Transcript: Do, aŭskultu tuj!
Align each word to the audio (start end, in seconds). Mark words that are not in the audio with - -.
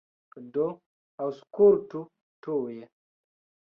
Do, 0.55 0.65
aŭskultu 1.27 2.05
tuj! 2.45 2.85